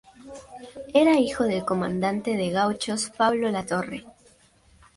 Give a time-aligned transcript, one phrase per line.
[0.95, 4.03] Era hijo del comandante de gauchos Pablo Latorre.